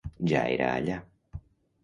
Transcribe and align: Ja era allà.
Ja 0.31 0.41
era 0.53 0.71
allà. 0.79 0.97